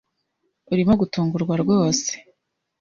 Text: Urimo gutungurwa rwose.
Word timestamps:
Urimo 0.71 0.93
gutungurwa 1.01 1.53
rwose. 1.63 2.11